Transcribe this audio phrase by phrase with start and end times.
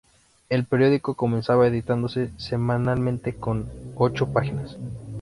[0.49, 4.75] El periódico comenzó editándose semanalmente con apenas ocho páginas.